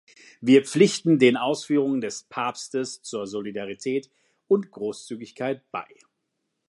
[0.39, 4.09] Wir pflichten den Ausführungen des Papstes zu Solidarität
[4.47, 5.85] und Großzügigkeit bei.